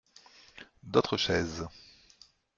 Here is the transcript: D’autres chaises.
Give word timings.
D’autres 0.81 1.15
chaises. 1.19 1.67